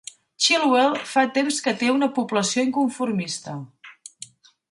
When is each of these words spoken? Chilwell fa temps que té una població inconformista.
Chilwell 0.43 0.95
fa 1.09 1.25
temps 1.35 1.59
que 1.67 1.73
té 1.83 1.91
una 1.97 2.09
població 2.17 2.65
inconformista. 2.69 3.57